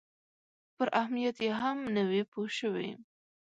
پر 0.75 0.87
اهمیت 1.01 1.37
یې 1.45 1.51
هم 1.61 1.77
نه 1.95 2.01
وي 2.09 2.21
پوه 2.31 2.47
شوي. 2.59 2.89